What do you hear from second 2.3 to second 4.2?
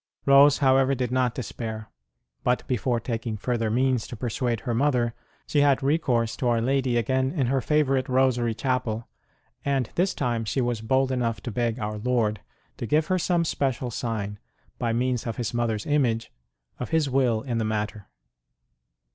but before taking further means to